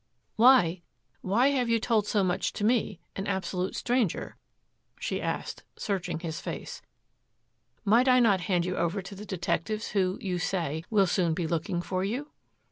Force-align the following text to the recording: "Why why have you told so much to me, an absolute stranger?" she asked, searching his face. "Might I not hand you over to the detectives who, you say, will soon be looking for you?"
"Why 0.35 0.81
why 1.21 1.49
have 1.49 1.69
you 1.69 1.79
told 1.79 2.07
so 2.07 2.23
much 2.23 2.53
to 2.53 2.63
me, 2.63 3.01
an 3.15 3.27
absolute 3.27 3.75
stranger?" 3.75 4.35
she 4.99 5.21
asked, 5.21 5.63
searching 5.77 6.21
his 6.21 6.41
face. 6.41 6.81
"Might 7.85 8.07
I 8.07 8.19
not 8.19 8.41
hand 8.49 8.65
you 8.65 8.75
over 8.75 9.03
to 9.03 9.13
the 9.13 9.25
detectives 9.27 9.89
who, 9.89 10.17
you 10.19 10.39
say, 10.39 10.83
will 10.89 11.05
soon 11.05 11.35
be 11.35 11.45
looking 11.45 11.83
for 11.83 12.03
you?" 12.03 12.31